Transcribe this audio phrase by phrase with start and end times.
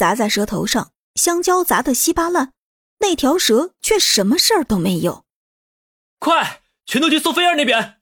[0.00, 2.54] 砸在蛇头上，香蕉砸得稀巴烂，
[3.00, 5.26] 那条蛇却什么事儿都没有。
[6.18, 8.00] 快，全都去宋菲儿那边！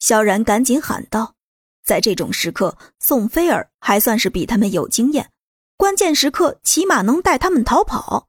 [0.00, 1.36] 萧然赶紧喊道。
[1.84, 5.30] 在这种时刻，宋菲儿还算是比他们有经验，
[5.76, 8.26] 关键时刻起码能带他们逃跑。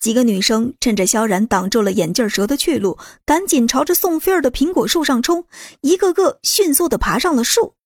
[0.00, 5.46] 几个女生趁着萧然挡住了眼镜蛇的去路，赶紧朝着宋菲儿的苹果树上冲，
[5.82, 7.76] 一个个迅速的爬上了树。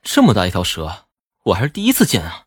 [0.00, 1.04] 这么大一条蛇，
[1.44, 2.44] 我还是第一次见啊！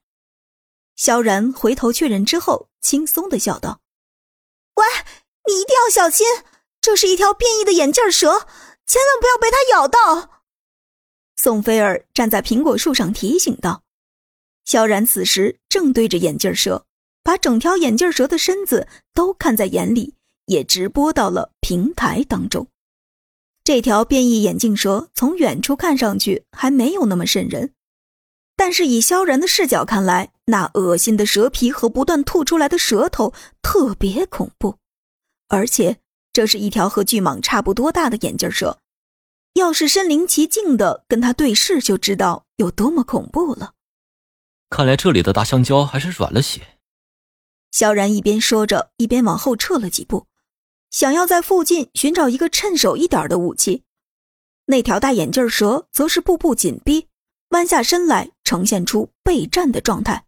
[0.95, 3.81] 萧然回头确认之后，轻松的笑道
[4.75, 4.85] ：“喂，
[5.47, 6.25] 你一定要小心，
[6.79, 8.47] 这是一条变异的眼镜蛇，
[8.85, 10.43] 千万不要被它咬到。”
[11.35, 13.83] 宋菲儿站在苹果树上提醒道
[14.63, 16.85] ：“萧然此时正对着眼镜蛇，
[17.21, 20.15] 把整条眼镜蛇的身子都看在眼里，
[20.45, 22.65] 也直播到了平台当中。
[23.65, 27.74] 这条变异眼镜蛇从远处看上去还没有那么瘆人，
[28.55, 34.77] 但是以萧然的视角看来，那恶心的蛇皮和不断吐出来的舌头特别恐怖，
[35.47, 35.97] 而且
[36.31, 38.79] 这是一条和巨蟒差不多大的眼镜蛇。”
[39.55, 43.73] 要是身临其境的跟它对视，就知道有多么恐怖了。
[44.69, 46.61] 看来这里的大香蕉还是软了些。
[47.71, 50.27] 萧然一边说着，一边往后撤了几步，
[50.91, 53.83] 想要在附近寻找一个趁手一点的武器。
[54.65, 57.07] 那条大眼镜蛇则是步步紧逼，
[57.49, 60.25] 弯下身来，呈现出备战的状态。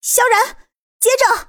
[0.00, 0.56] 萧然，
[0.98, 1.48] 接着，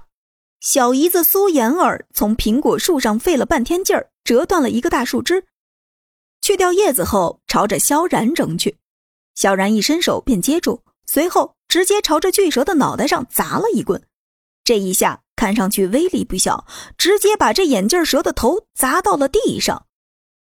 [0.59, 5.45] 小姨子苏妍儿从苹果树上费了半天劲儿，折断了一个大树枝。
[6.41, 8.77] 去掉叶子后，朝着萧然扔去，
[9.33, 14.03] 萧然一伸手便接住，随后直接朝着巨蛇的脑袋上砸了一棍。
[14.63, 16.65] 这一下看上去威力不小，
[16.97, 19.87] 直接把这眼镜蛇的头砸到了地上。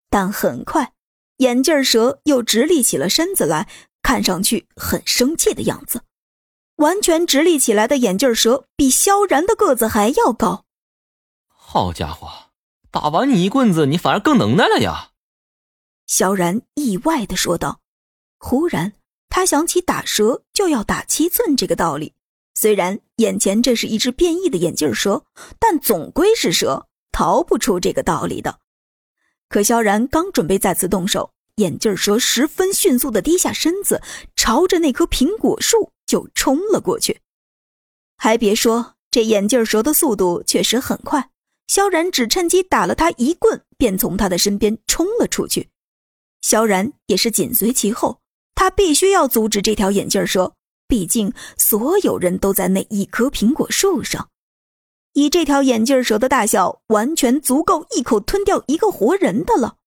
[0.09, 0.93] 但很快，
[1.37, 3.69] 眼镜蛇又直立起了身子来，
[4.01, 6.01] 看上去很生气的样子。
[6.77, 10.65] 完全直立起来的眼镜蛇比萧然的个子还要高。
[11.47, 12.27] 好家伙，
[12.89, 15.11] 打完你一棍子，你反而更能耐了呀！
[16.07, 17.79] 萧然意外的说道
[18.39, 18.93] ：“忽然，
[19.29, 22.13] 他想起打蛇就要打七寸这个道理。
[22.55, 25.23] 虽然眼前这是一只变异的眼镜蛇，
[25.57, 28.59] 但总归是蛇，逃不出这个道理的。
[29.47, 34.01] 可萧然刚准备再次动手，眼镜蛇十分迅速的低下身子，
[34.35, 37.19] 朝着那棵苹果树就冲了过去。
[38.17, 41.29] 还别说，这眼镜蛇的速度确实很快。
[41.67, 45.69] 萧然只趁机打了他一棍，便从他的身边冲了出去。”
[46.41, 48.19] 萧然也是紧随其后，
[48.55, 50.53] 他必须要阻止这条眼镜蛇，
[50.87, 54.29] 毕竟所有人都在那一棵苹果树上。
[55.13, 59.77] 以这条眼镜蛇的大小，完全足够一口吞掉一个活人的了。